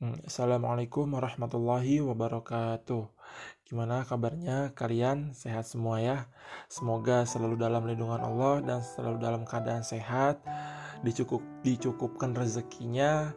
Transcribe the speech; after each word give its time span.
Hmm, 0.00 0.16
Assalamualaikum 0.24 1.12
warahmatullahi 1.12 2.00
wabarakatuh. 2.00 3.04
Gimana 3.68 4.00
kabarnya 4.08 4.72
kalian? 4.72 5.36
Sehat 5.36 5.68
semua 5.68 6.00
ya? 6.00 6.24
Semoga 6.72 7.28
selalu 7.28 7.60
dalam 7.60 7.84
lindungan 7.84 8.24
Allah 8.24 8.64
dan 8.64 8.80
selalu 8.80 9.20
dalam 9.20 9.44
keadaan 9.44 9.84
sehat, 9.84 10.40
dicukup 11.04 11.44
dicukupkan 11.60 12.32
rezekinya 12.32 13.36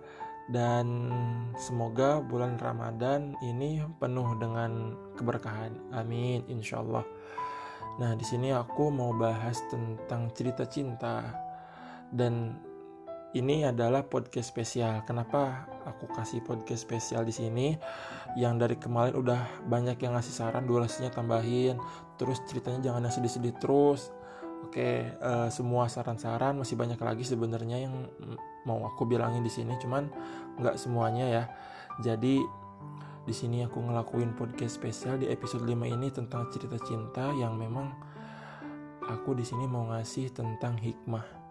dan 0.56 1.12
semoga 1.60 2.24
bulan 2.24 2.56
Ramadan 2.56 3.36
ini 3.44 3.84
penuh 4.00 4.32
dengan 4.40 4.96
keberkahan. 5.20 5.92
Amin 5.92 6.48
insyaallah. 6.48 7.04
Nah, 8.00 8.16
di 8.16 8.24
sini 8.24 8.56
aku 8.56 8.88
mau 8.88 9.12
bahas 9.12 9.60
tentang 9.68 10.32
cerita 10.32 10.64
cinta 10.64 11.28
dan 12.08 12.56
ini 13.34 13.66
adalah 13.66 14.06
podcast 14.06 14.54
spesial. 14.54 15.02
Kenapa 15.10 15.66
aku 15.90 16.06
kasih 16.14 16.46
podcast 16.46 16.86
spesial 16.86 17.26
di 17.26 17.34
sini? 17.34 17.74
Yang 18.38 18.54
dari 18.62 18.76
kemarin 18.78 19.18
udah 19.18 19.66
banyak 19.66 19.98
yang 20.06 20.14
ngasih 20.14 20.34
saran 20.34 20.70
durasinya 20.70 21.10
tambahin, 21.10 21.82
terus 22.22 22.38
ceritanya 22.46 22.94
jangan 22.94 23.10
yang 23.10 23.14
sedih-sedih 23.14 23.58
terus. 23.58 24.14
Oke, 24.64 25.12
uh, 25.20 25.50
semua 25.50 25.90
saran-saran 25.90 26.56
masih 26.56 26.78
banyak 26.80 26.96
lagi 27.02 27.26
sebenarnya 27.26 27.84
yang 27.84 28.08
mau 28.64 28.86
aku 28.86 29.04
bilangin 29.10 29.44
di 29.44 29.52
sini, 29.52 29.76
cuman 29.82 30.08
nggak 30.62 30.78
semuanya 30.78 31.26
ya. 31.26 31.44
Jadi 32.06 32.40
di 33.24 33.34
sini 33.34 33.66
aku 33.66 33.82
ngelakuin 33.82 34.38
podcast 34.38 34.78
spesial 34.78 35.18
di 35.18 35.28
episode 35.28 35.66
5 35.66 35.74
ini 35.90 36.08
tentang 36.14 36.48
cerita 36.54 36.78
cinta 36.86 37.34
yang 37.34 37.58
memang 37.58 37.92
aku 39.10 39.36
di 39.36 39.44
sini 39.44 39.68
mau 39.68 39.90
ngasih 39.90 40.32
tentang 40.32 40.76
hikmah 40.80 41.43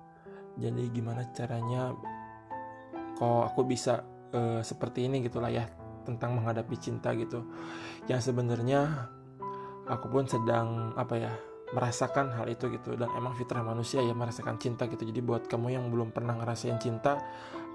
jadi 0.61 0.83
gimana 0.93 1.25
caranya 1.33 1.97
kok 3.17 3.43
aku 3.53 3.65
bisa 3.65 4.05
uh, 4.33 4.61
seperti 4.61 5.07
ini 5.09 5.25
gitulah 5.25 5.49
ya 5.49 5.69
tentang 6.03 6.37
menghadapi 6.37 6.75
cinta 6.77 7.15
gitu. 7.15 7.47
Yang 8.11 8.33
sebenarnya 8.33 9.09
aku 9.87 10.11
pun 10.11 10.27
sedang 10.27 10.93
apa 10.99 11.15
ya 11.19 11.33
merasakan 11.73 12.35
hal 12.37 12.47
itu 12.51 12.69
gitu. 12.75 12.99
Dan 12.99 13.09
emang 13.17 13.33
fitrah 13.39 13.65
manusia 13.65 14.03
ya 14.03 14.13
merasakan 14.13 14.59
cinta 14.59 14.91
gitu. 14.91 15.07
Jadi 15.07 15.21
buat 15.23 15.47
kamu 15.47 15.73
yang 15.73 15.85
belum 15.89 16.11
pernah 16.13 16.37
ngerasain 16.37 16.77
cinta 16.83 17.17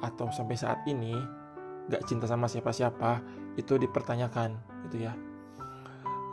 atau 0.04 0.30
sampai 0.30 0.58
saat 0.60 0.86
ini 0.86 1.18
gak 1.88 2.04
cinta 2.06 2.28
sama 2.28 2.46
siapa-siapa 2.52 3.24
itu 3.56 3.80
dipertanyakan 3.80 4.54
gitu 4.88 5.08
ya. 5.08 5.16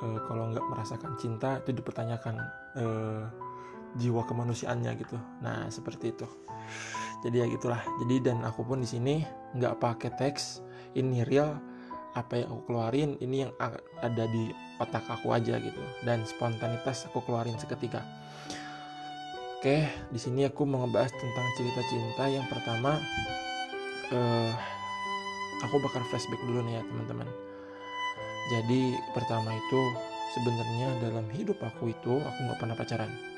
E, 0.03 0.07
kalau 0.27 0.51
nggak 0.51 0.67
merasakan 0.67 1.15
cinta 1.17 1.63
itu 1.63 1.71
dipertanyakan. 1.73 2.35
E, 2.75 2.85
jiwa 3.99 4.27
kemanusiaannya 4.27 4.93
gitu. 4.99 5.17
Nah 5.41 5.71
seperti 5.71 6.15
itu. 6.15 6.27
Jadi 7.23 7.37
ya 7.41 7.47
gitulah. 7.49 7.81
Jadi 8.05 8.15
dan 8.21 8.43
aku 8.45 8.67
pun 8.67 8.83
di 8.83 8.89
sini 8.89 9.25
nggak 9.57 9.81
pakai 9.81 10.11
teks 10.19 10.61
ini 10.99 11.25
real 11.25 11.57
apa 12.15 12.39
yang 12.39 12.55
aku 12.55 12.71
keluarin 12.71 13.19
ini 13.19 13.47
yang 13.47 13.53
ada 14.03 14.25
di 14.31 14.51
otak 14.79 15.07
aku 15.09 15.35
aja 15.35 15.59
gitu. 15.59 15.83
Dan 16.03 16.27
spontanitas 16.27 17.09
aku 17.11 17.23
keluarin 17.25 17.57
seketika. 17.57 18.03
Oke 19.59 19.89
di 20.13 20.21
sini 20.21 20.45
aku 20.45 20.69
mau 20.69 20.85
ngebahas 20.85 21.15
tentang 21.17 21.47
cerita 21.57 21.81
cinta 21.89 22.25
yang 22.29 22.45
pertama 22.53 23.01
uh, 24.13 24.53
aku 25.65 25.81
bakal 25.81 26.05
flashback 26.13 26.43
dulu 26.45 26.61
nih 26.69 26.79
ya 26.79 26.83
teman-teman. 26.85 27.29
Jadi 28.53 28.93
pertama 29.17 29.57
itu 29.57 29.81
sebenarnya 30.37 30.89
dalam 31.01 31.25
hidup 31.33 31.57
aku 31.65 31.97
itu 31.97 32.21
aku 32.21 32.39
nggak 32.45 32.61
pernah 32.61 32.77
pacaran 32.77 33.34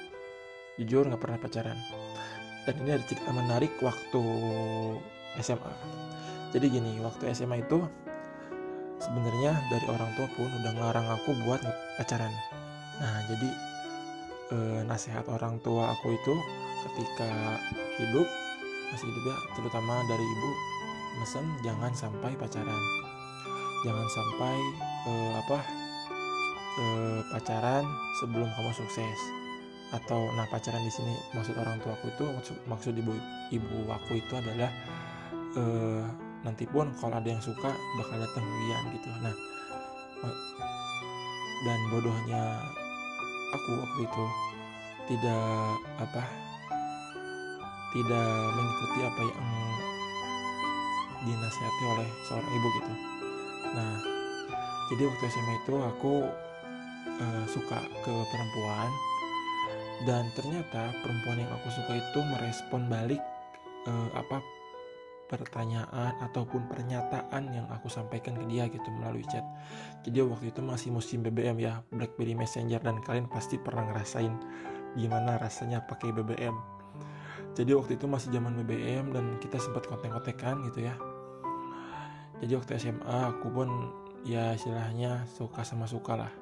jujur 0.80 1.08
nggak 1.08 1.20
pernah 1.20 1.38
pacaran. 1.40 1.78
Dan 2.66 2.74
ini 2.82 2.90
ada 2.98 3.04
cerita 3.06 3.30
menarik 3.30 3.72
waktu 3.78 4.22
SMA 5.38 5.74
jadi 6.56 6.72
gini 6.72 7.02
waktu 7.04 7.36
SMA 7.36 7.68
itu 7.68 7.84
sebenarnya 8.96 9.60
dari 9.68 9.86
orang 9.92 10.08
tua 10.16 10.24
pun 10.38 10.48
udah 10.48 10.72
ngelarang 10.72 11.08
aku 11.18 11.36
buat 11.44 11.60
pacaran. 12.00 12.32
Nah 12.96 13.16
jadi 13.28 13.48
eh, 14.56 14.80
nasihat 14.88 15.28
orang 15.28 15.60
tua 15.60 15.92
aku 15.92 16.14
itu 16.16 16.34
ketika 16.88 17.60
hidup 18.00 18.24
masih 18.94 19.04
hidup 19.04 19.24
ya 19.28 19.36
terutama 19.58 20.00
dari 20.08 20.24
ibu 20.24 20.50
mesen 21.20 21.44
jangan 21.60 21.92
sampai 21.92 22.32
pacaran. 22.40 22.82
Jangan 23.84 24.06
sampai 24.08 24.56
eh, 25.12 25.32
apa 25.36 25.58
eh, 26.80 27.20
pacaran 27.36 27.84
sebelum 28.24 28.48
kamu 28.48 28.72
sukses 28.72 29.18
atau 29.94 30.18
nah 30.34 30.46
pacaran 30.50 30.82
di 30.82 30.90
sini 30.90 31.14
maksud 31.30 31.54
orang 31.54 31.78
tua 31.78 31.94
aku 31.94 32.10
itu 32.10 32.24
maksud, 32.26 32.56
maksud 32.66 32.94
ibu 32.98 33.14
ibu 33.54 33.78
aku 33.86 34.18
itu 34.18 34.32
adalah 34.34 34.70
uh, 35.54 36.02
nanti 36.42 36.66
pun 36.66 36.90
kalau 36.98 37.18
ada 37.18 37.28
yang 37.30 37.42
suka 37.42 37.70
bakal 37.70 38.16
datang 38.18 38.42
Wian 38.42 38.84
gitu. 38.98 39.08
Nah 39.22 39.34
dan 41.66 41.78
bodohnya 41.90 42.42
aku 43.54 43.70
waktu 43.78 44.00
itu 44.06 44.24
tidak 45.06 45.46
apa 46.02 46.22
tidak 47.94 48.30
mengikuti 48.58 48.98
apa 49.06 49.22
yang 49.22 49.48
dinasihati 51.26 51.84
oleh 51.94 52.08
seorang 52.26 52.50
ibu 52.50 52.68
gitu. 52.82 52.92
Nah 53.74 53.92
jadi 54.90 55.02
waktu 55.10 55.24
SMA 55.30 55.54
itu 55.62 55.74
aku 55.78 56.14
uh, 57.22 57.44
suka 57.50 57.78
ke 58.02 58.14
perempuan 58.30 58.90
dan 60.04 60.28
ternyata 60.36 60.92
perempuan 61.00 61.40
yang 61.40 61.50
aku 61.56 61.72
suka 61.72 61.96
itu 61.96 62.18
merespon 62.20 62.84
balik 62.90 63.22
uh, 63.88 64.10
apa 64.12 64.44
pertanyaan 65.26 66.14
ataupun 66.22 66.70
pernyataan 66.70 67.50
yang 67.50 67.66
aku 67.74 67.90
sampaikan 67.90 68.38
ke 68.38 68.46
dia 68.46 68.70
gitu 68.70 68.86
melalui 68.94 69.26
chat. 69.26 69.42
Jadi 70.06 70.22
waktu 70.22 70.54
itu 70.54 70.60
masih 70.62 70.94
musim 70.94 71.22
BBM 71.26 71.58
ya, 71.58 71.82
BlackBerry 71.90 72.38
Messenger 72.38 72.78
dan 72.78 73.02
kalian 73.02 73.26
pasti 73.26 73.58
pernah 73.58 73.90
ngerasain 73.90 74.30
gimana 74.94 75.36
rasanya 75.42 75.82
pakai 75.82 76.14
BBM. 76.14 76.54
Jadi 77.58 77.72
waktu 77.72 77.96
itu 77.98 78.06
masih 78.06 78.30
zaman 78.36 78.54
BBM 78.62 79.10
dan 79.16 79.40
kita 79.42 79.58
sempat 79.58 79.88
kontek-kontekan 79.88 80.62
gitu 80.70 80.86
ya. 80.86 80.94
Jadi 82.44 82.52
waktu 82.52 82.72
SMA 82.76 83.18
aku 83.32 83.48
pun 83.48 83.68
ya 84.28 84.52
istilahnya 84.52 85.24
suka 85.24 85.64
sama 85.64 85.88
suka 85.88 86.20
lah. 86.20 86.32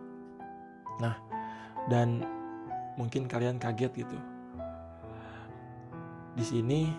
Nah, 0.98 1.14
dan 1.86 2.26
mungkin 2.94 3.26
kalian 3.26 3.58
kaget 3.58 4.04
gitu. 4.04 4.18
Di 6.34 6.44
sini 6.44 6.90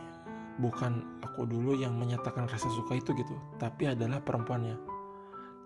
bukan 0.59 1.19
aku 1.19 1.43
dulu 1.43 1.75
yang 1.75 1.99
menyatakan 1.99 2.47
rasa 2.47 2.71
suka 2.71 2.95
itu 2.95 3.11
gitu, 3.15 3.35
tapi 3.59 3.91
adalah 3.91 4.23
perempuannya. 4.23 4.79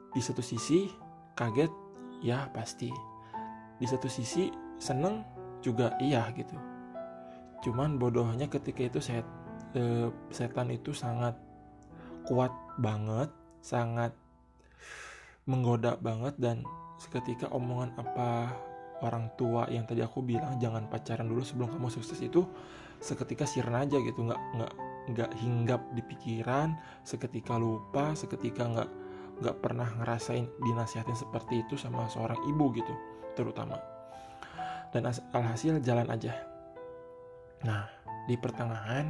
Di 0.09 0.21
satu 0.21 0.41
sisi 0.41 0.89
kaget, 1.37 1.69
ya 2.25 2.49
pasti. 2.49 2.89
Di 3.77 3.85
satu 3.85 4.09
sisi 4.09 4.49
seneng 4.81 5.21
juga 5.61 5.93
iya 6.01 6.25
gitu. 6.33 6.57
Cuman 7.61 7.99
bodohnya 7.99 8.47
ketika 8.47 8.87
itu 8.87 8.99
set, 9.03 9.27
e, 9.75 10.09
setan 10.31 10.71
itu 10.73 10.95
sangat 10.95 11.35
kuat 12.25 12.51
banget, 12.79 13.29
sangat 13.61 14.15
menggoda 15.45 15.99
banget 15.99 16.33
dan 16.39 16.63
seketika 16.99 17.47
omongan 17.49 17.95
apa 17.97 18.53
orang 19.05 19.31
tua 19.35 19.67
yang 19.71 19.87
tadi 19.87 20.03
aku 20.03 20.23
bilang 20.23 20.59
jangan 20.59 20.87
pacaran 20.87 21.27
dulu 21.27 21.41
sebelum 21.43 21.71
kamu 21.71 21.89
sukses 21.91 22.19
itu 22.19 22.43
seketika 22.99 23.47
sirna 23.47 23.83
aja 23.83 23.97
gitu. 23.99 24.25
Nggak 24.27 24.41
nggak 24.55 24.73
nggak 25.09 25.31
hinggap 25.41 25.81
di 25.97 26.01
pikiran 26.05 26.77
seketika 27.01 27.57
lupa 27.57 28.13
seketika 28.13 28.67
nggak 28.69 28.89
nggak 29.39 29.57
pernah 29.63 29.87
ngerasain 29.97 30.45
dinasihatin 30.61 31.15
seperti 31.15 31.63
itu 31.63 31.79
sama 31.79 32.05
seorang 32.11 32.37
ibu 32.45 32.65
gitu 32.75 32.93
terutama. 33.33 33.79
Dan 34.91 35.07
alhasil 35.07 35.79
jalan 35.79 36.09
aja. 36.11 36.33
Nah 37.63 37.87
di 38.27 38.35
pertengahan 38.35 39.09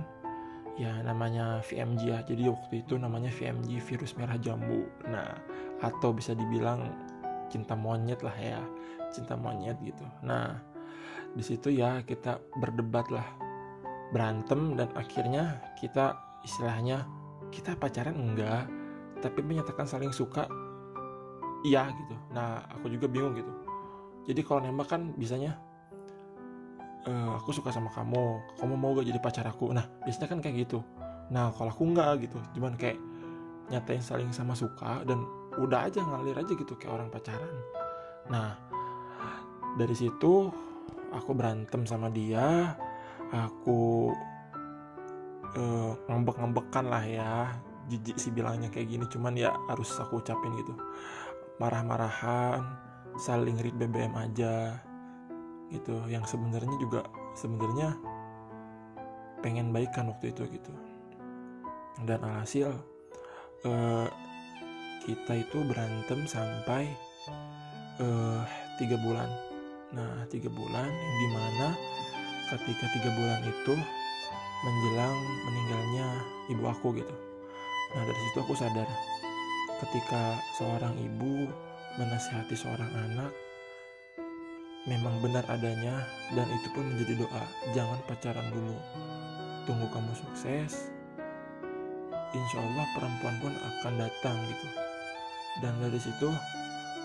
ya 0.79 1.01
namanya 1.03 1.59
VMG 1.65 2.01
ya. 2.07 2.19
Jadi 2.23 2.47
waktu 2.47 2.73
itu 2.87 2.95
namanya 2.95 3.33
VMG 3.33 3.81
virus 3.83 4.15
merah 4.15 4.37
jambu. 4.37 4.87
Nah 5.09 5.33
atau 5.79 6.11
bisa 6.11 6.35
dibilang 6.35 6.83
cinta 7.49 7.73
monyet 7.73 8.21
lah 8.21 8.35
ya 8.37 8.61
cinta 9.09 9.33
monyet 9.35 9.75
gitu. 9.81 10.05
Nah 10.23 10.57
di 11.33 11.43
situ 11.45 11.69
ya 11.69 12.01
kita 12.05 12.41
berdebat 12.57 13.09
lah 13.13 13.25
berantem 14.09 14.73
dan 14.73 14.89
akhirnya 14.97 15.61
kita 15.77 16.17
istilahnya 16.41 17.05
kita 17.53 17.77
pacaran 17.77 18.17
enggak 18.17 18.65
tapi 19.19 19.43
menyatakan 19.43 19.85
saling 19.85 20.13
suka 20.13 20.49
iya 21.65 21.91
gitu. 21.91 22.15
Nah 22.33 22.65
aku 22.71 22.89
juga 22.89 23.05
bingung 23.09 23.35
gitu. 23.35 23.51
Jadi 24.29 24.41
kalau 24.45 24.61
nembak 24.61 24.89
kan 24.93 25.13
bisanya 25.17 25.57
e, 27.05 27.11
aku 27.35 27.49
suka 27.53 27.73
sama 27.73 27.89
kamu 27.89 28.41
kamu 28.61 28.73
mau 28.77 28.93
gak 28.97 29.07
jadi 29.09 29.19
pacar 29.21 29.45
aku? 29.49 29.73
Nah 29.73 29.85
biasanya 30.05 30.29
kan 30.29 30.39
kayak 30.41 30.69
gitu. 30.69 30.79
Nah 31.29 31.53
kalau 31.53 31.69
aku 31.69 31.83
enggak 31.85 32.29
gitu 32.29 32.37
cuman 32.57 32.73
kayak 32.77 32.97
nyatain 33.69 34.01
saling 34.01 34.33
sama 34.33 34.57
suka 34.57 35.05
dan 35.05 35.21
udah 35.57 35.89
aja 35.89 36.05
ngalir 36.05 36.37
aja 36.37 36.53
gitu 36.53 36.73
kayak 36.77 37.01
orang 37.01 37.09
pacaran. 37.09 37.55
Nah 38.29 38.59
dari 39.77 39.95
situ 39.97 40.49
aku 41.09 41.31
berantem 41.33 41.85
sama 41.89 42.09
dia 42.13 42.77
aku 43.33 44.13
uh, 45.57 45.91
ngambek-ngambekan 46.09 46.85
lah 46.89 47.03
ya 47.05 47.33
jijik 47.89 48.21
sih 48.21 48.29
bilangnya 48.29 48.69
kayak 48.69 48.89
gini 48.89 49.05
cuman 49.09 49.33
ya 49.33 49.53
harus 49.69 49.97
aku 49.97 50.21
ucapin 50.21 50.53
gitu. 50.61 50.73
Marah-marahan 51.57 52.61
saling 53.17 53.57
read 53.59 53.75
BBM 53.75 54.13
aja 54.15 54.77
gitu. 55.73 55.97
Yang 56.05 56.37
sebenarnya 56.37 56.77
juga 56.77 57.01
sebenarnya 57.33 57.97
pengen 59.41 59.73
baikan 59.73 60.13
waktu 60.13 60.31
itu 60.31 60.45
gitu. 60.53 60.73
Dan 62.05 62.23
alhasil 62.23 62.71
uh, 63.65 64.07
kita 65.03 65.33
itu 65.39 65.57
berantem 65.63 66.27
sampai 66.27 66.91
uh, 67.99 68.43
tiga 68.79 68.99
bulan. 68.99 69.29
Nah 69.95 70.27
tiga 70.27 70.51
bulan 70.51 70.89
yang 70.89 71.17
di 71.19 71.29
mana 71.33 71.67
ketika 72.55 72.85
tiga 72.95 73.09
bulan 73.15 73.41
itu 73.45 73.73
menjelang 74.59 75.17
meninggalnya 75.47 76.07
ibu 76.51 76.63
aku 76.67 76.95
gitu. 76.99 77.15
Nah 77.95 78.01
dari 78.03 78.19
situ 78.29 78.37
aku 78.43 78.53
sadar 78.55 78.89
ketika 79.87 80.35
seorang 80.59 80.95
ibu 80.99 81.47
menasihati 81.95 82.55
seorang 82.55 82.91
anak 83.07 83.31
memang 84.87 85.19
benar 85.23 85.43
adanya 85.47 86.03
dan 86.35 86.47
itu 86.51 86.67
pun 86.75 86.85
menjadi 86.87 87.23
doa. 87.23 87.43
Jangan 87.71 87.99
pacaran 88.07 88.47
dulu. 88.51 88.75
Tunggu 89.67 89.85
kamu 89.93 90.11
sukses 90.17 90.89
insya 92.33 92.61
Allah 92.61 92.85
perempuan 92.93 93.35
pun 93.41 93.53
akan 93.57 93.93
datang 93.97 94.37
gitu 94.45 94.88
dan 95.61 95.73
dari 95.81 95.99
situ 95.99 96.29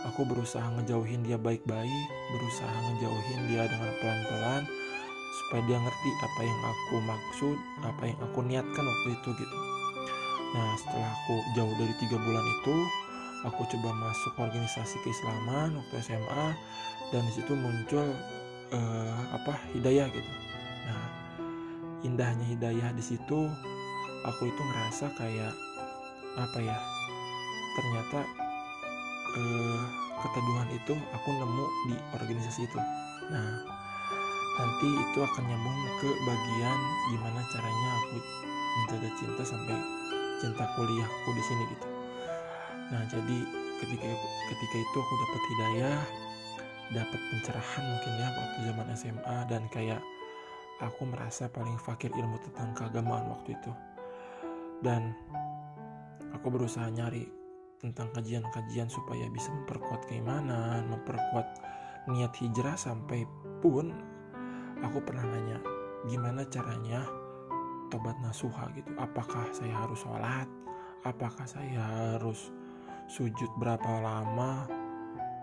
aku 0.05 0.29
berusaha 0.29 0.65
ngejauhin 0.79 1.25
dia 1.25 1.41
baik-baik 1.41 2.07
berusaha 2.37 2.77
ngejauhin 2.93 3.41
dia 3.49 3.65
dengan 3.65 3.93
pelan-pelan 3.99 4.63
supaya 5.35 5.63
dia 5.67 5.79
ngerti 5.81 6.11
apa 6.23 6.41
yang 6.45 6.61
aku 6.63 6.97
maksud 7.03 7.57
apa 7.83 8.03
yang 8.07 8.19
aku 8.23 8.39
niatkan 8.45 8.85
waktu 8.85 9.09
itu 9.17 9.31
gitu. 9.35 9.57
Nah 10.55 10.79
setelah 10.79 11.11
aku 11.11 11.35
jauh 11.59 11.75
dari 11.81 11.95
tiga 11.99 12.17
bulan 12.21 12.45
itu 12.47 12.77
aku 13.45 13.61
coba 13.75 13.91
masuk 13.93 14.33
organisasi 14.39 14.97
keislaman 15.03 15.75
waktu 15.75 15.95
SMA 16.07 16.47
dan 17.11 17.21
di 17.27 17.33
situ 17.35 17.53
muncul 17.53 18.07
uh, 18.71 19.21
apa 19.35 19.59
hidayah 19.75 20.07
gitu. 20.09 20.33
Nah 20.87 21.05
indahnya 22.07 22.47
hidayah 22.47 22.89
di 22.95 23.03
situ 23.03 23.41
aku 24.25 24.43
itu 24.49 24.61
ngerasa 24.61 25.13
kayak 25.19 25.53
apa 26.35 26.59
ya 26.63 26.77
ternyata 27.75 28.21
eh, 29.37 29.83
keteduhan 30.25 30.69
itu 30.73 30.95
aku 31.13 31.29
nemu 31.35 31.65
di 31.91 31.95
organisasi 32.17 32.65
itu. 32.65 32.79
Nah 33.29 33.51
nanti 34.55 34.87
itu 34.87 35.19
akan 35.19 35.43
nyambung 35.51 35.79
ke 35.99 36.11
bagian 36.23 36.79
gimana 37.11 37.41
caranya 37.51 37.91
aku 37.99 38.17
menjaga 38.75 39.11
cinta 39.19 39.43
sampai 39.43 39.77
cinta 40.39 40.65
kuliahku 40.79 41.29
di 41.35 41.43
sini 41.43 41.65
gitu. 41.75 41.87
Nah 42.95 43.03
jadi 43.11 43.39
ketika 43.83 44.09
ketika 44.55 44.77
itu 44.79 44.97
aku 44.97 45.15
dapat 45.19 45.43
hidayah 45.51 45.99
dapat 46.95 47.21
pencerahan 47.33 47.85
mungkin 47.91 48.13
ya 48.21 48.29
waktu 48.31 48.59
zaman 48.71 48.87
SMA 48.95 49.37
dan 49.51 49.63
kayak 49.73 50.01
aku 50.79 51.03
merasa 51.09 51.49
paling 51.51 51.81
fakir 51.81 52.13
ilmu 52.13 52.39
tentang 52.51 52.71
keagamaan 52.77 53.27
waktu 53.31 53.57
itu. 53.57 53.73
Dan 54.85 55.17
aku 56.37 56.53
berusaha 56.53 56.87
nyari 56.93 57.25
tentang 57.85 58.09
kajian-kajian 58.17 58.89
supaya 58.89 59.29
bisa 59.29 59.53
memperkuat 59.53 60.09
keimanan, 60.09 60.89
memperkuat 60.89 61.61
niat 62.09 62.33
hijrah 62.41 62.81
sampai 62.81 63.29
pun 63.61 63.93
aku 64.81 65.05
pernah 65.05 65.29
nanya 65.29 65.61
gimana 66.09 66.49
caranya 66.49 67.05
tobat 67.93 68.17
nasuha 68.25 68.73
gitu. 68.73 68.89
Apakah 68.97 69.53
saya 69.53 69.85
harus 69.85 70.01
sholat? 70.01 70.49
Apakah 71.05 71.45
saya 71.45 71.77
harus 72.17 72.49
sujud 73.13 73.53
berapa 73.61 74.01
lama? 74.01 74.65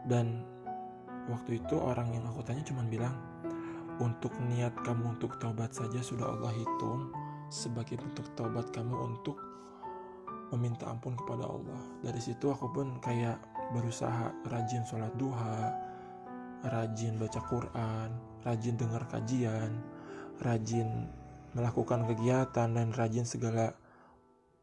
Dan 0.10 0.42
waktu 1.30 1.62
itu 1.62 1.78
orang 1.78 2.10
yang 2.18 2.26
aku 2.26 2.42
tanya 2.42 2.66
cuma 2.66 2.82
bilang 2.90 3.14
untuk 4.02 4.34
niat 4.50 4.74
kamu 4.82 5.14
untuk 5.14 5.38
taubat 5.38 5.78
saja 5.78 6.02
sudah 6.02 6.26
Allah 6.26 6.50
hitung 6.58 7.14
sebagai 7.54 8.02
bentuk 8.02 8.26
taubat 8.34 8.74
kamu 8.74 8.98
untuk 8.98 9.51
meminta 10.52 10.88
ampun 10.88 11.16
kepada 11.16 11.48
Allah. 11.48 11.82
Dari 12.04 12.22
situ 12.22 12.52
aku 12.52 12.72
pun 12.72 13.00
kayak 13.00 13.40
berusaha 13.72 14.32
rajin 14.48 14.84
sholat 14.84 15.12
duha, 15.16 15.72
rajin 16.68 17.16
baca 17.16 17.42
Quran, 17.48 18.10
rajin 18.44 18.76
dengar 18.76 19.08
kajian, 19.08 19.72
rajin 20.44 21.08
melakukan 21.56 22.08
kegiatan 22.08 22.70
dan 22.72 22.88
rajin 22.96 23.28
segala 23.28 23.76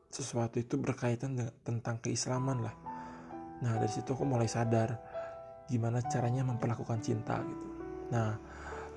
sesuatu 0.09 0.57
itu 0.57 0.81
berkaitan 0.81 1.37
dengan, 1.37 1.53
tentang 1.65 2.01
keislaman 2.01 2.65
lah. 2.65 2.77
Nah 3.61 3.77
dari 3.77 3.93
situ 3.93 4.17
aku 4.17 4.25
mulai 4.25 4.49
sadar 4.49 4.97
gimana 5.69 6.01
caranya 6.05 6.45
memperlakukan 6.49 7.01
cinta 7.05 7.41
gitu. 7.45 7.67
Nah 8.09 8.37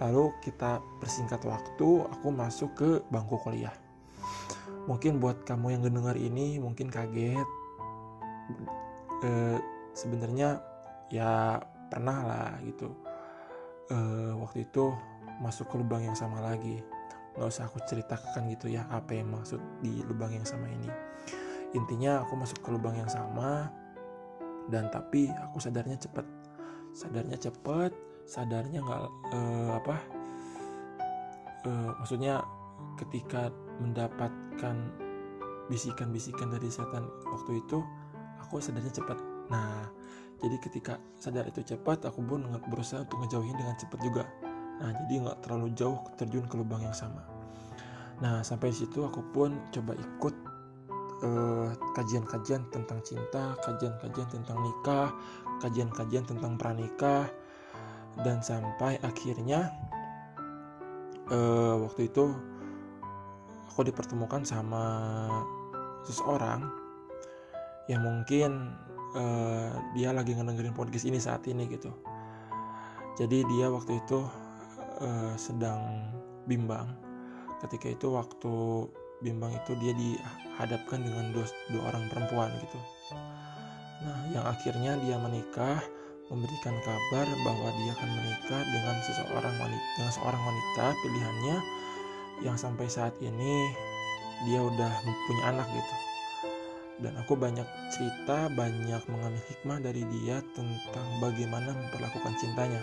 Lalu 0.01 0.33
kita 0.41 0.81
persingkat 0.97 1.45
waktu, 1.45 1.89
aku 2.09 2.33
masuk 2.33 2.73
ke 2.73 2.89
bangku 3.13 3.37
kuliah. 3.37 3.73
Mungkin 4.89 5.21
buat 5.21 5.45
kamu 5.45 5.77
yang 5.77 5.81
mendengar 5.85 6.17
ini 6.17 6.57
mungkin 6.57 6.89
kaget. 6.89 7.47
E, 9.21 9.31
Sebenarnya 9.91 10.63
ya 11.11 11.59
pernah 11.91 12.17
lah 12.23 12.51
gitu. 12.63 12.95
E, 13.91 13.97
waktu 14.39 14.63
itu 14.65 14.95
masuk 15.43 15.67
ke 15.67 15.75
lubang 15.77 16.07
yang 16.07 16.15
sama 16.15 16.39
lagi. 16.39 16.79
Nggak 17.35 17.47
usah 17.47 17.67
aku 17.67 17.79
ceritakan 17.83 18.47
gitu 18.51 18.71
ya 18.71 18.87
apa 18.87 19.15
yang 19.15 19.31
maksud 19.31 19.59
di 19.83 19.99
lubang 20.07 20.31
yang 20.31 20.47
sama 20.47 20.67
ini. 20.71 20.87
Intinya 21.75 22.23
aku 22.23 22.39
masuk 22.39 22.59
ke 22.63 22.69
lubang 22.71 22.95
yang 22.95 23.11
sama 23.11 23.71
dan 24.71 24.87
tapi 24.91 25.27
aku 25.27 25.59
sadarnya 25.59 25.99
cepat. 25.99 26.23
Sadarnya 26.91 27.39
cepat 27.39 27.91
sadarnya 28.31 28.79
nggak 28.79 29.01
uh, 29.35 29.71
apa 29.75 29.95
uh, 31.67 31.91
maksudnya 31.99 32.39
ketika 32.95 33.49
mendapatkan 33.81 34.75
bisikan-bisikan 35.67 36.51
dari 36.51 36.67
setan 36.67 37.07
waktu 37.31 37.63
itu 37.63 37.81
aku 38.43 38.59
sadarnya 38.61 38.91
cepat. 38.91 39.17
Nah 39.49 39.87
jadi 40.41 40.57
ketika 40.57 40.97
sadar 41.17 41.45
itu 41.47 41.61
cepat 41.63 42.05
aku 42.05 42.21
pun 42.25 42.45
berusaha 42.69 43.05
untuk 43.05 43.21
ngejauhin 43.25 43.55
dengan 43.57 43.75
cepat 43.79 43.99
juga. 44.03 44.23
Nah 44.81 44.89
jadi 45.05 45.13
nggak 45.25 45.37
terlalu 45.45 45.73
jauh 45.73 45.97
terjun 46.17 46.45
ke 46.45 46.55
lubang 46.59 46.83
yang 46.83 46.95
sama. 46.95 47.23
Nah 48.21 48.45
sampai 48.45 48.69
situ 48.69 49.01
aku 49.01 49.21
pun 49.33 49.57
coba 49.73 49.97
ikut 49.97 50.35
eh, 51.25 51.69
kajian-kajian 51.97 52.61
uh, 52.65 52.71
tentang 52.73 52.99
cinta 53.05 53.57
kajian-kajian 53.65 54.27
tentang 54.29 54.57
nikah 54.61 55.09
kajian-kajian 55.61 56.25
tentang 56.25 56.57
pranikah. 56.57 57.29
Dan 58.11 58.43
sampai 58.43 58.99
akhirnya 59.07 59.71
uh, 61.31 61.79
waktu 61.79 62.11
itu 62.11 62.35
aku 63.71 63.87
dipertemukan 63.87 64.43
sama 64.43 64.83
seseorang 66.03 66.67
yang 67.87 68.03
mungkin 68.03 68.75
uh, 69.15 69.71
dia 69.95 70.11
lagi 70.11 70.35
ngedengerin 70.35 70.75
podcast 70.75 71.07
ini 71.07 71.17
saat 71.23 71.47
ini 71.47 71.71
gitu. 71.71 71.89
Jadi 73.15 73.47
dia 73.47 73.71
waktu 73.71 74.03
itu 74.03 74.27
uh, 74.99 75.33
sedang 75.39 76.11
bimbang. 76.45 76.91
Ketika 77.63 77.87
itu 77.87 78.11
waktu 78.11 78.87
bimbang 79.23 79.55
itu 79.55 79.71
dia 79.79 79.95
dihadapkan 79.95 80.99
dengan 80.99 81.31
dua, 81.31 81.47
dua 81.71 81.83
orang 81.95 82.03
perempuan 82.11 82.51
gitu. 82.59 82.79
Nah 84.03 84.19
yang 84.35 84.45
akhirnya 84.51 84.99
dia 84.99 85.15
menikah 85.15 85.79
memberikan 86.31 86.75
kabar 86.83 87.27
bahwa 87.43 87.69
dia 87.75 87.91
akan 87.91 88.09
menikah 88.19 88.61
dengan 88.63 88.95
seseorang 89.03 89.55
wanita 89.59 89.87
dengan 89.99 90.11
seorang 90.15 90.41
wanita. 90.41 90.85
Pilihannya 91.03 91.57
yang 92.41 92.57
sampai 92.57 92.89
saat 92.89 93.13
ini 93.21 93.69
dia 94.45 94.61
udah 94.61 94.91
punya 95.29 95.43
anak 95.53 95.67
gitu. 95.69 95.95
Dan 97.01 97.17
aku 97.17 97.33
banyak 97.33 97.65
cerita 97.89 98.49
banyak 98.53 99.01
mengambil 99.09 99.41
hikmah 99.49 99.79
dari 99.81 100.05
dia 100.05 100.41
tentang 100.53 101.07
bagaimana 101.17 101.73
memperlakukan 101.73 102.33
cintanya. 102.37 102.81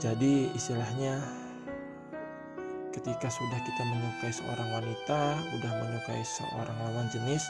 Jadi 0.00 0.52
istilahnya 0.56 1.20
ketika 2.92 3.32
sudah 3.32 3.60
kita 3.64 3.82
menyukai 3.88 4.32
seorang 4.32 4.68
wanita 4.68 5.20
udah 5.56 5.72
menyukai 5.80 6.20
seorang 6.20 6.76
lawan 6.76 7.08
jenis 7.08 7.48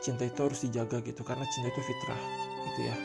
cinta 0.00 0.24
itu 0.24 0.40
harus 0.40 0.64
dijaga 0.64 1.04
gitu 1.04 1.20
karena 1.20 1.44
cinta 1.52 1.68
itu 1.68 1.82
fitrah 1.84 2.22
gitu 2.72 2.80
ya. 2.88 2.96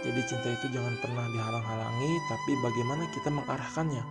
Jadi 0.00 0.20
cinta 0.24 0.48
itu 0.48 0.66
jangan 0.72 0.96
pernah 1.00 1.28
dihalang-halangi 1.28 2.12
tapi 2.28 2.52
bagaimana 2.64 3.04
kita 3.12 3.28
mengarahkannya 3.28 4.04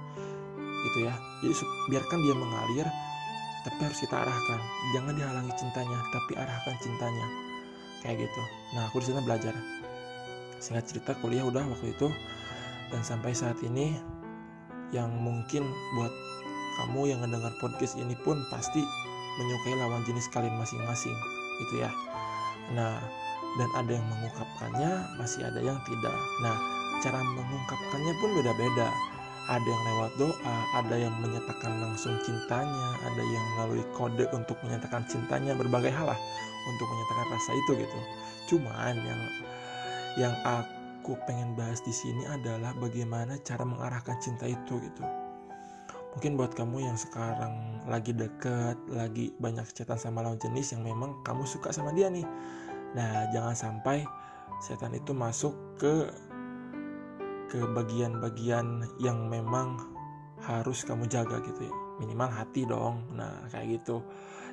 gitu 0.88 1.08
ya. 1.08 1.14
Jadi 1.44 1.54
biarkan 1.92 2.20
dia 2.24 2.36
mengalir 2.36 2.88
tapi 3.68 3.80
harus 3.84 4.00
kita 4.00 4.16
arahkan. 4.16 4.60
Jangan 4.96 5.14
dihalangi 5.16 5.54
cintanya 5.60 6.00
tapi 6.16 6.32
arahkan 6.40 6.76
cintanya. 6.80 7.28
Kayak 8.00 8.28
gitu. 8.28 8.42
Nah 8.76 8.88
aku 8.88 9.04
di 9.04 9.12
sana 9.12 9.22
belajar. 9.24 9.52
Singkat 10.64 10.86
cerita 10.88 11.12
kuliah 11.20 11.44
udah 11.44 11.64
waktu 11.68 11.92
itu. 11.92 12.08
Dan 12.90 13.02
sampai 13.06 13.36
saat 13.36 13.60
ini 13.62 14.00
yang 14.90 15.12
mungkin 15.22 15.68
buat 15.94 16.14
kamu 16.80 17.12
yang 17.14 17.20
mendengar 17.22 17.54
podcast 17.60 18.00
ini 18.00 18.16
pun 18.24 18.40
pasti 18.50 18.82
menyukai 19.38 19.76
lawan 19.78 20.02
jenis 20.08 20.32
kalian 20.32 20.56
masing-masing. 20.56 21.16
Gitu 21.68 21.84
ya. 21.84 21.92
Nah 22.72 23.04
dan 23.58 23.70
ada 23.74 23.92
yang 23.98 24.06
mengungkapkannya 24.08 24.92
masih 25.20 25.42
ada 25.44 25.60
yang 25.60 25.78
tidak. 25.84 26.16
Nah 26.46 26.56
cara 27.04 27.20
mengungkapkannya 27.24 28.14
pun 28.24 28.30
beda-beda 28.40 28.88
ada 29.50 29.66
yang 29.66 29.84
lewat 29.90 30.12
doa, 30.22 30.58
ada 30.78 30.96
yang 30.96 31.16
menyatakan 31.18 31.82
langsung 31.82 32.14
cintanya, 32.22 32.90
ada 33.02 33.24
yang 33.26 33.46
melalui 33.58 33.82
kode 33.98 34.30
untuk 34.30 34.62
menyatakan 34.62 35.02
cintanya, 35.10 35.58
berbagai 35.58 35.90
hal 35.90 36.14
lah 36.14 36.20
untuk 36.70 36.86
menyatakan 36.86 37.26
rasa 37.34 37.52
itu 37.58 37.72
gitu. 37.82 38.00
Cuman 38.54 38.94
yang 39.02 39.22
yang 40.22 40.36
aku 40.46 41.18
pengen 41.26 41.58
bahas 41.58 41.82
di 41.82 41.90
sini 41.90 42.30
adalah 42.30 42.78
bagaimana 42.78 43.42
cara 43.42 43.66
mengarahkan 43.66 44.22
cinta 44.22 44.46
itu 44.46 44.78
gitu. 44.78 45.04
Mungkin 46.14 46.38
buat 46.38 46.54
kamu 46.54 46.86
yang 46.86 46.98
sekarang 46.98 47.86
lagi 47.90 48.14
deket, 48.14 48.78
lagi 48.90 49.34
banyak 49.42 49.66
chatan 49.74 49.98
sama 49.98 50.26
lawan 50.26 50.42
jenis 50.42 50.78
yang 50.78 50.86
memang 50.86 51.22
kamu 51.26 51.46
suka 51.46 51.74
sama 51.74 51.90
dia 51.94 52.10
nih. 52.10 52.26
Nah, 52.98 53.30
jangan 53.30 53.54
sampai 53.54 54.06
setan 54.62 54.98
itu 54.98 55.14
masuk 55.14 55.54
ke 55.78 56.10
ke 57.50 57.60
bagian-bagian 57.74 58.86
yang 59.02 59.28
memang 59.28 59.76
harus 60.46 60.86
kamu 60.88 61.10
jaga 61.10 61.42
gitu 61.44 61.68
ya. 61.68 61.76
Minimal 62.00 62.30
hati 62.32 62.64
dong. 62.64 63.10
Nah 63.18 63.50
kayak 63.52 63.82
gitu. 63.82 64.06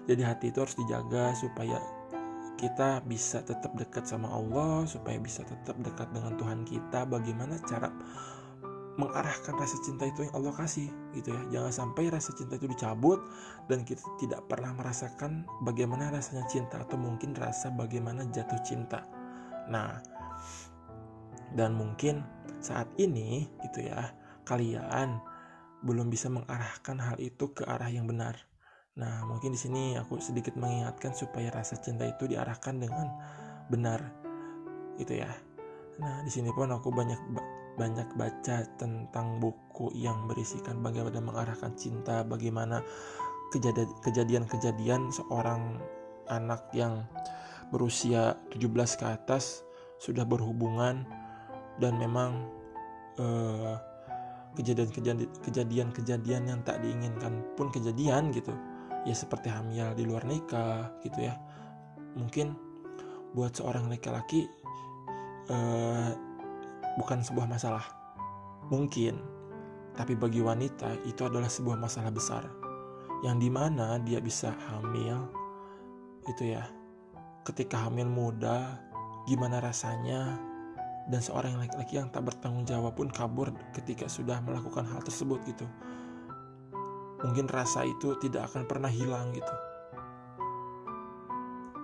Jadi 0.08 0.22
hati 0.24 0.50
itu 0.50 0.58
harus 0.64 0.74
dijaga 0.74 1.36
supaya 1.36 1.78
kita 2.56 3.04
bisa 3.04 3.44
tetap 3.44 3.76
dekat 3.76 4.08
sama 4.08 4.32
Allah 4.32 4.88
supaya 4.88 5.20
bisa 5.20 5.44
tetap 5.44 5.76
dekat 5.84 6.08
dengan 6.10 6.34
Tuhan 6.40 6.64
kita. 6.64 7.04
Bagaimana 7.06 7.60
cara 7.68 7.92
mengarahkan 8.96 9.60
rasa 9.60 9.76
cinta 9.84 10.08
itu 10.08 10.24
yang 10.24 10.34
Allah 10.40 10.56
kasih 10.56 10.88
gitu 11.12 11.36
ya. 11.36 11.60
Jangan 11.60 11.72
sampai 11.72 12.08
rasa 12.08 12.32
cinta 12.32 12.56
itu 12.56 12.64
dicabut 12.64 13.20
dan 13.68 13.84
kita 13.84 14.00
tidak 14.16 14.48
pernah 14.48 14.72
merasakan 14.72 15.44
bagaimana 15.68 16.08
rasanya 16.08 16.48
cinta 16.48 16.80
atau 16.80 16.96
mungkin 16.96 17.36
rasa 17.36 17.68
bagaimana 17.76 18.24
jatuh 18.32 18.58
cinta. 18.64 19.04
Nah 19.68 20.00
dan 21.54 21.76
mungkin 21.76 22.24
saat 22.58 22.90
ini 22.98 23.46
gitu 23.62 23.86
ya 23.86 24.10
kalian 24.48 25.20
belum 25.86 26.10
bisa 26.10 26.26
mengarahkan 26.32 26.98
hal 26.98 27.16
itu 27.22 27.52
ke 27.52 27.62
arah 27.62 27.86
yang 27.86 28.08
benar. 28.08 28.34
Nah, 28.96 29.28
mungkin 29.28 29.52
di 29.52 29.60
sini 29.60 29.94
aku 29.94 30.18
sedikit 30.18 30.56
mengingatkan 30.56 31.12
supaya 31.12 31.52
rasa 31.52 31.76
cinta 31.76 32.08
itu 32.08 32.24
diarahkan 32.26 32.80
dengan 32.80 33.06
benar. 33.68 34.00
Gitu 34.96 35.20
ya. 35.20 35.28
Nah, 36.00 36.24
di 36.24 36.30
sini 36.32 36.48
pun 36.50 36.72
aku 36.72 36.88
banyak 36.88 37.20
banyak 37.76 38.08
baca 38.16 38.64
tentang 38.80 39.36
buku 39.36 39.92
yang 39.92 40.24
berisikan 40.24 40.80
bagaimana 40.80 41.20
mengarahkan 41.20 41.76
cinta, 41.76 42.24
bagaimana 42.24 42.80
kejadian-kejadian 44.00 45.12
seorang 45.12 45.76
anak 46.26 46.72
yang 46.72 47.04
berusia 47.68 48.40
17 48.56 48.96
ke 48.96 49.04
atas 49.06 49.62
sudah 50.00 50.24
berhubungan 50.24 51.04
dan 51.76 51.97
memang 52.00 52.49
uh, 53.21 53.76
kejadian-kejadian 54.56 56.42
yang 56.49 56.61
tak 56.64 56.80
diinginkan 56.80 57.45
pun 57.54 57.68
kejadian 57.68 58.33
gitu. 58.33 58.52
Ya 59.06 59.14
seperti 59.14 59.52
hamil 59.52 59.92
di 59.95 60.09
luar 60.09 60.25
nikah 60.25 60.90
gitu 61.04 61.28
ya. 61.28 61.37
Mungkin 62.16 62.56
buat 63.37 63.52
seorang 63.52 63.92
laki-laki 63.92 64.49
uh, 65.52 66.11
bukan 66.97 67.21
sebuah 67.21 67.47
masalah. 67.47 67.85
Mungkin. 68.73 69.21
Tapi 69.97 70.12
bagi 70.12 70.45
wanita 70.45 70.92
itu 71.09 71.25
adalah 71.25 71.49
sebuah 71.49 71.76
masalah 71.80 72.12
besar. 72.12 72.45
Yang 73.25 73.49
di 73.49 73.50
mana 73.52 73.97
dia 74.00 74.21
bisa 74.21 74.52
hamil 74.73 75.28
itu 76.28 76.56
ya. 76.56 76.64
Ketika 77.47 77.87
hamil 77.87 78.11
muda 78.11 78.83
gimana 79.30 79.62
rasanya 79.62 80.35
dan 81.06 81.22
seorang 81.22 81.54
laki-laki 81.58 81.98
yang 82.02 82.10
tak 82.10 82.26
bertanggung 82.26 82.66
jawab 82.66 82.98
pun 82.98 83.06
kabur 83.06 83.54
ketika 83.75 84.10
sudah 84.10 84.42
melakukan 84.42 84.82
hal 84.90 84.98
tersebut 85.02 85.38
gitu. 85.46 85.66
Mungkin 87.22 87.46
rasa 87.46 87.86
itu 87.86 88.18
tidak 88.18 88.50
akan 88.52 88.66
pernah 88.66 88.90
hilang 88.90 89.30
gitu. 89.32 89.54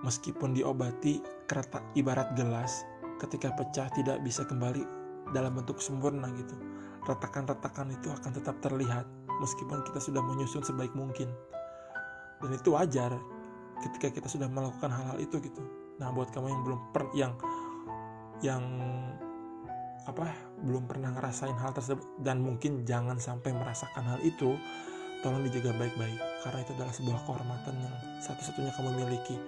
Meskipun 0.02 0.58
diobati 0.58 1.22
kereta 1.46 1.78
ibarat 1.94 2.34
gelas 2.34 2.82
ketika 3.22 3.54
pecah 3.54 3.86
tidak 3.94 4.18
bisa 4.26 4.42
kembali 4.42 4.82
dalam 5.30 5.54
bentuk 5.54 5.78
sempurna 5.78 6.26
gitu. 6.34 6.58
Retakan-retakan 7.06 7.94
itu 7.94 8.10
akan 8.10 8.30
tetap 8.34 8.58
terlihat 8.58 9.06
meskipun 9.38 9.86
kita 9.86 10.02
sudah 10.02 10.22
menyusun 10.22 10.66
sebaik 10.66 10.90
mungkin. 10.98 11.30
Dan 12.42 12.58
itu 12.58 12.74
wajar 12.74 13.14
ketika 13.86 14.10
kita 14.10 14.26
sudah 14.26 14.50
melakukan 14.50 14.90
hal-hal 14.90 15.18
itu 15.22 15.38
gitu. 15.38 15.62
Nah 16.02 16.10
buat 16.10 16.34
kamu 16.34 16.50
yang 16.50 16.62
belum 16.66 16.80
per 16.90 17.06
yang 17.14 17.38
yang 18.42 18.62
apa 20.02 20.34
belum 20.66 20.90
pernah 20.90 21.14
ngerasain 21.14 21.54
hal 21.54 21.70
tersebut 21.70 22.02
dan 22.26 22.42
mungkin 22.42 22.82
jangan 22.82 23.22
sampai 23.22 23.54
merasakan 23.54 24.02
hal 24.02 24.18
itu 24.26 24.58
tolong 25.22 25.46
dijaga 25.46 25.70
baik-baik. 25.78 26.18
Karena 26.42 26.58
itu 26.66 26.72
adalah 26.74 26.94
sebuah 26.94 27.18
kehormatan 27.22 27.74
yang 27.78 27.94
satu-satunya 28.18 28.74
kamu 28.74 28.90
miliki. 28.98 29.38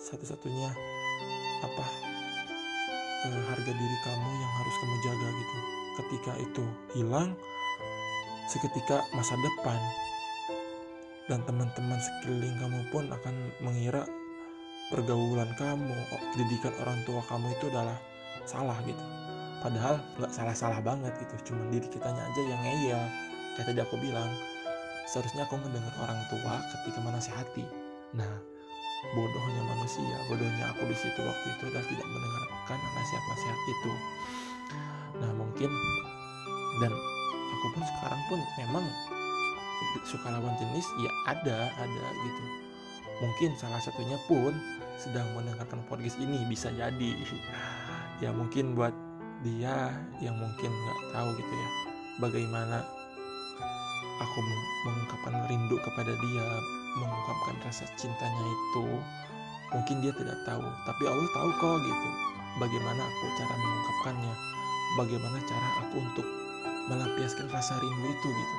Satu-satunya 0.00 0.72
apa 1.60 1.86
eh, 3.28 3.42
harga 3.52 3.72
diri 3.72 3.98
kamu 4.08 4.30
yang 4.32 4.52
harus 4.64 4.74
kamu 4.80 4.96
jaga 5.04 5.28
gitu. 5.28 5.58
Ketika 5.98 6.32
itu 6.40 6.64
hilang 6.96 7.36
seketika 8.48 9.04
masa 9.12 9.36
depan 9.36 9.76
dan 11.28 11.44
teman-teman 11.44 12.00
sekeliling 12.00 12.56
kamu 12.56 12.80
pun 12.88 13.04
akan 13.12 13.34
mengira 13.60 14.08
pergaulan 14.88 15.52
kamu 15.60 15.92
pendidikan 16.32 16.72
orang 16.80 16.96
tua 17.04 17.20
kamu 17.28 17.52
itu 17.52 17.68
adalah 17.68 18.00
salah 18.48 18.78
gitu. 18.84 19.04
Padahal 19.58 19.98
nggak 20.16 20.30
salah-salah 20.30 20.80
banget 20.80 21.12
gitu 21.18 21.52
cuma 21.52 21.62
diri 21.74 21.86
kitanya 21.90 22.22
aja 22.22 22.40
yang 22.42 22.60
ngeyel. 22.62 23.02
Kayak 23.58 23.66
tadi 23.74 23.80
aku 23.82 23.96
bilang 23.98 24.30
seharusnya 25.10 25.42
aku 25.48 25.58
mendengar 25.58 25.90
orang 25.98 26.20
tua 26.30 26.54
ketika 26.78 26.98
menasihati. 27.02 27.64
Nah 28.14 28.32
bodohnya 29.14 29.62
manusia 29.62 30.16
bodohnya 30.26 30.74
aku 30.74 30.90
di 30.90 30.96
situ 30.98 31.20
waktu 31.22 31.46
itu 31.54 31.62
adalah 31.70 31.86
tidak 31.86 32.06
mendengarkan 32.06 32.78
nasihat-nasihat 32.98 33.60
itu. 33.66 33.92
Nah 35.22 35.30
mungkin 35.34 35.70
dan 36.78 36.92
aku 37.58 37.66
pun 37.74 37.82
sekarang 37.82 38.20
pun 38.30 38.40
memang 38.62 38.84
suka 40.06 40.28
lawan 40.30 40.54
jenis 40.58 40.86
ya 41.02 41.10
ada 41.26 41.58
ada 41.78 42.06
gitu. 42.22 42.44
Mungkin 43.18 43.50
salah 43.58 43.82
satunya 43.82 44.18
pun 44.30 44.54
sedang 44.98 45.26
mendengarkan 45.34 45.82
podcast 45.90 46.18
ini 46.22 46.46
bisa 46.46 46.70
jadi 46.74 47.12
ya 48.18 48.30
mungkin 48.34 48.74
buat 48.74 48.94
dia 49.46 49.94
yang 50.18 50.34
mungkin 50.34 50.70
nggak 50.70 51.00
tahu 51.14 51.28
gitu 51.38 51.54
ya 51.54 51.68
bagaimana 52.18 52.82
aku 54.18 54.38
mengungkapkan 54.86 55.34
rindu 55.46 55.78
kepada 55.78 56.10
dia 56.10 56.46
mengungkapkan 56.98 57.54
rasa 57.62 57.86
cintanya 57.94 58.42
itu 58.42 58.86
mungkin 59.70 60.02
dia 60.02 60.12
tidak 60.16 60.38
tahu. 60.48 60.64
Tapi 60.88 61.02
Allah 61.06 61.28
tahu 61.30 61.48
kok 61.62 61.76
gitu 61.86 62.08
bagaimana 62.58 63.02
aku 63.06 63.24
cara 63.38 63.54
mengungkapkannya 63.54 64.34
bagaimana 64.98 65.38
cara 65.46 65.68
aku 65.86 65.96
untuk 66.02 66.26
melampiaskan 66.90 67.46
rasa 67.54 67.78
rindu 67.78 68.08
itu 68.10 68.28
gitu. 68.32 68.56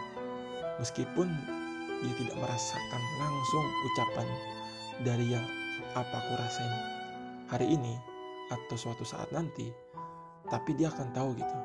Meskipun 0.80 1.28
dia 2.00 2.14
tidak 2.16 2.36
merasakan 2.40 3.02
langsung 3.20 3.66
ucapan 3.92 4.28
dari 5.04 5.26
yang 5.36 5.46
apa 6.00 6.16
aku 6.16 6.32
rasain 6.40 6.74
hari 7.52 7.76
ini 7.76 8.00
atau 8.50 8.76
suatu 8.76 9.06
saat 9.06 9.30
nanti 9.30 9.70
tapi 10.50 10.74
dia 10.74 10.90
akan 10.90 11.14
tahu 11.14 11.38
gitu. 11.38 11.58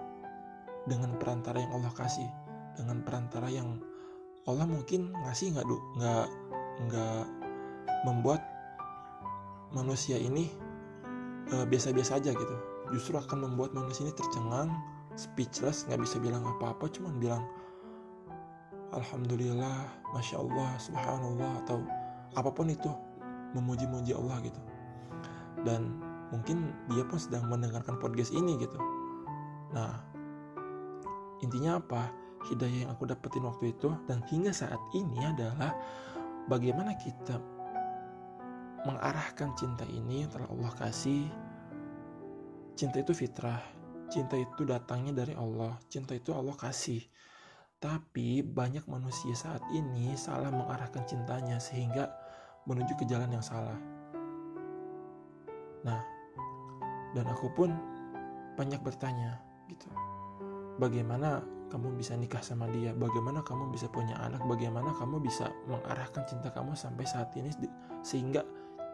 Dengan 0.85 1.17
perantara 1.17 1.65
yang 1.65 1.73
Allah 1.81 1.93
kasih 1.97 2.29
dengan 2.75 3.01
perantara 3.07 3.49
yang 3.49 3.79
Allah 4.45 4.69
mungkin 4.69 5.15
ngasih 5.25 5.57
nggak 5.57 5.67
nggak 5.97 6.27
nggak 6.91 7.25
membuat 8.05 8.45
manusia 9.73 10.21
ini 10.21 10.53
uh, 11.55 11.65
biasa-biasa 11.65 12.21
aja 12.21 12.37
gitu. 12.37 12.57
Justru 12.93 13.17
akan 13.17 13.49
membuat 13.49 13.73
manusia 13.73 14.05
ini 14.05 14.13
tercengang 14.13 14.69
speechless 15.17 15.89
nggak 15.89 16.05
bisa 16.05 16.21
bilang 16.21 16.45
apa-apa 16.45 16.91
cuman 16.91 17.17
bilang 17.23 17.43
Alhamdulillah 18.93 19.91
Masya 20.13 20.37
Allah 20.39 20.71
Subhanallah 20.79 21.53
atau 21.67 21.83
apa 22.35 22.51
pun 22.53 22.69
itu 22.69 22.91
memuji-muji 23.57 24.13
Allah 24.13 24.39
gitu. 24.45 24.61
Dan 25.65 26.03
mungkin 26.35 26.75
dia 26.91 27.07
pun 27.07 27.23
sedang 27.23 27.47
mendengarkan 27.47 28.03
podcast 28.03 28.35
ini 28.35 28.59
gitu. 28.59 28.75
Nah 29.71 30.03
intinya 31.39 31.79
apa? 31.79 32.11
Hidayah 32.51 32.85
yang 32.85 32.91
aku 32.93 33.09
dapetin 33.09 33.47
waktu 33.47 33.73
itu 33.73 33.89
dan 34.05 34.21
hingga 34.29 34.53
saat 34.53 34.83
ini 34.93 35.23
adalah 35.23 35.73
bagaimana 36.51 36.93
kita 36.99 37.41
mengarahkan 38.85 39.57
cinta 39.57 39.87
ini 39.89 40.27
yang 40.27 40.31
telah 40.35 40.51
Allah 40.51 40.73
kasih. 40.77 41.31
Cinta 42.75 43.01
itu 43.01 43.15
fitrah 43.15 43.63
cinta 44.13 44.37
itu 44.39 44.63
datangnya 44.63 45.25
dari 45.25 45.35
Allah 45.35 45.75
cinta 45.89 46.13
itu 46.13 46.31
Allah 46.31 46.55
kasih. 46.55 47.01
Tapi 47.83 48.41
banyak 48.41 48.89
manusia 48.89 49.37
saat 49.37 49.61
ini 49.75 50.17
salah 50.17 50.49
mengarahkan 50.49 51.05
cintanya 51.05 51.61
sehingga 51.61 52.09
menuju 52.65 52.97
ke 52.97 53.05
jalan 53.05 53.29
yang 53.29 53.45
salah. 53.45 53.77
Nah, 55.85 56.01
dan 57.15 57.31
aku 57.31 57.49
pun 57.55 57.71
banyak 58.59 58.83
bertanya 58.83 59.39
gitu. 59.71 59.89
Bagaimana 60.79 61.43
kamu 61.71 61.95
bisa 61.95 62.19
nikah 62.19 62.43
sama 62.43 62.67
dia? 62.71 62.95
Bagaimana 62.95 63.43
kamu 63.43 63.71
bisa 63.71 63.87
punya 63.91 64.19
anak? 64.19 64.43
Bagaimana 64.47 64.91
kamu 64.95 65.23
bisa 65.23 65.51
mengarahkan 65.71 66.27
cinta 66.27 66.51
kamu 66.51 66.75
sampai 66.75 67.07
saat 67.07 67.31
ini 67.39 67.51
sehingga 68.03 68.43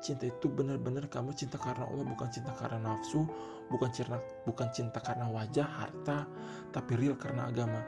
cinta 0.00 0.24
itu 0.28 0.48
benar-benar 0.48 1.06
kamu 1.12 1.36
cinta 1.36 1.60
karena 1.60 1.84
Allah 1.84 2.08
bukan 2.08 2.28
cinta 2.32 2.56
karena 2.56 2.80
nafsu 2.80 3.28
bukan 3.68 3.92
cinta 3.92 4.16
bukan 4.48 4.68
cinta 4.72 4.98
karena 4.98 5.28
wajah 5.28 5.68
harta 5.68 6.24
tapi 6.72 6.96
real 6.96 7.20
karena 7.20 7.52
agama 7.52 7.84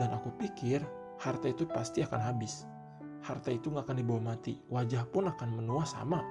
dan 0.00 0.08
aku 0.16 0.32
pikir 0.40 0.80
harta 1.20 1.52
itu 1.52 1.68
pasti 1.68 2.00
akan 2.00 2.20
habis 2.24 2.64
harta 3.20 3.52
itu 3.52 3.68
nggak 3.68 3.84
akan 3.84 3.96
dibawa 4.00 4.20
mati 4.32 4.56
wajah 4.72 5.04
pun 5.12 5.28
akan 5.28 5.48
menua 5.60 5.84
sama 5.84 6.24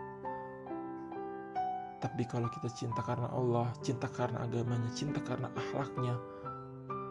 tapi 1.98 2.24
kalau 2.30 2.50
kita 2.54 2.70
cinta 2.74 3.01
karena 3.01 3.30
Allah 3.34 3.74
cinta 3.82 4.06
karena 4.10 4.46
agamanya 4.46 4.89
cinta 4.94 5.18
karena 5.25 5.50
akhlaknya 5.58 6.16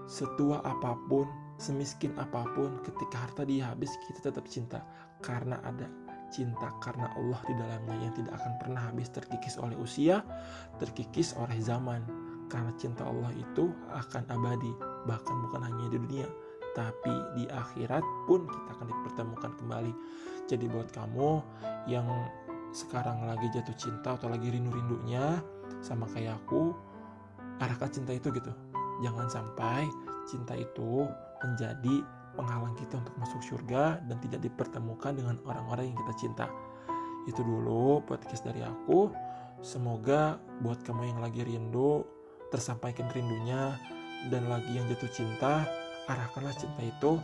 setua 0.06 0.62
apa 0.62 0.94
pun 1.10 1.26
semiskin 1.58 2.14
apa 2.20 2.46
pun 2.54 2.78
ketika 2.86 3.26
harta 3.26 3.42
dia 3.42 3.74
habis 3.74 3.90
kita 4.06 4.30
tetap 4.30 4.46
cinta 4.46 4.86
karena 5.24 5.58
ada 5.66 5.90
cinta 6.30 6.74
karena 6.82 7.10
Allah 7.14 7.40
di 7.46 7.54
dalamnya 7.54 7.96
yang 8.02 8.14
tidak 8.14 8.34
akan 8.38 8.52
pernah 8.58 8.82
habis 8.90 9.08
terkikis 9.14 9.56
oleh 9.58 9.76
usia, 9.78 10.22
terkikis 10.82 11.34
oleh 11.38 11.58
zaman. 11.62 12.02
Karena 12.46 12.70
cinta 12.78 13.02
Allah 13.02 13.34
itu 13.34 13.74
akan 13.90 14.22
abadi, 14.30 14.70
bahkan 15.10 15.34
bukan 15.42 15.66
hanya 15.66 15.90
di 15.90 15.98
dunia, 15.98 16.28
tapi 16.78 17.14
di 17.34 17.44
akhirat 17.50 18.04
pun 18.30 18.46
kita 18.46 18.68
akan 18.78 18.86
dipertemukan 18.86 19.52
kembali. 19.58 19.92
Jadi 20.46 20.70
buat 20.70 20.94
kamu 20.94 21.42
yang 21.90 22.06
sekarang 22.76 23.24
lagi 23.24 23.48
jatuh 23.56 23.72
cinta 23.80 24.20
atau 24.20 24.28
lagi 24.28 24.52
rindu-rindunya 24.52 25.40
sama 25.80 26.04
kayak 26.12 26.36
aku, 26.44 26.76
arahkan 27.56 27.88
cinta 27.88 28.12
itu 28.12 28.28
gitu. 28.36 28.52
Jangan 29.00 29.32
sampai 29.32 29.88
cinta 30.28 30.52
itu 30.52 31.08
menjadi 31.40 32.04
penghalang 32.36 32.76
kita 32.76 33.00
untuk 33.00 33.16
masuk 33.16 33.40
surga 33.40 34.04
dan 34.04 34.20
tidak 34.20 34.44
dipertemukan 34.44 35.16
dengan 35.16 35.40
orang-orang 35.48 35.88
yang 35.88 35.98
kita 36.04 36.14
cinta. 36.20 36.46
Itu 37.24 37.40
dulu 37.40 38.04
podcast 38.04 38.44
dari 38.44 38.60
aku. 38.60 39.08
Semoga 39.64 40.36
buat 40.60 40.84
kamu 40.84 41.16
yang 41.16 41.20
lagi 41.24 41.48
rindu, 41.48 42.04
tersampaikan 42.52 43.08
rindunya, 43.08 43.72
dan 44.28 44.52
lagi 44.52 44.76
yang 44.76 44.84
jatuh 44.84 45.08
cinta, 45.08 45.64
arahkanlah 46.12 46.52
cinta 46.60 46.84
itu 46.84 47.16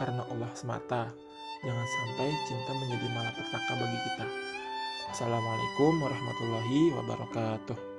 karena 0.00 0.24
Allah 0.32 0.48
semata. 0.56 1.23
Jangan 1.64 1.88
sampai 1.88 2.28
cinta 2.44 2.76
menjadi 2.76 3.08
malapetaka 3.08 3.72
bagi 3.80 3.98
kita. 4.04 4.26
Assalamualaikum 5.08 5.96
warahmatullahi 5.96 6.92
wabarakatuh. 6.92 7.93